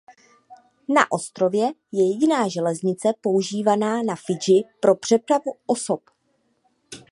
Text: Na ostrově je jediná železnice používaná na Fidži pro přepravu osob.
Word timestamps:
Na 0.89 1.11
ostrově 1.11 1.65
je 1.91 2.11
jediná 2.13 2.47
železnice 2.47 3.09
používaná 3.21 4.03
na 4.03 4.15
Fidži 4.15 4.63
pro 4.79 4.95
přepravu 4.95 5.51
osob. 5.65 6.01